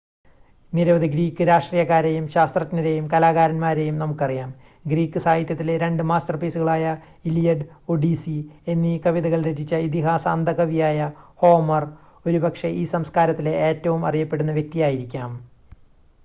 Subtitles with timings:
[0.73, 4.49] നിരവധി ഗ്രീക്ക് രാഷ്‌ട്രീയക്കാരെയും ശാസ്ത്രജ്ഞരെയും കലാകാരന്മാരെയും നമുക്കറിയാം
[4.85, 6.85] ഗ്രീക്ക് സാഹിത്യത്തിലെ രണ്ട് മാസ്റ്റർപീസുകളായ
[7.25, 8.35] ഇലിയഡ് ഒഡീസി
[8.67, 11.11] എന്നീ കവിതകൾ രചിച്ച ഇതിഹാസ അന്ധ കവിയായ
[11.41, 11.85] ഹോമർ
[12.25, 15.31] ഒരുപക്ഷെ ഈ സംസ്കാരത്തിലെ ഏറ്റവും അറിയപ്പെടുന്ന വ്യക്തിയായിരിക്കാം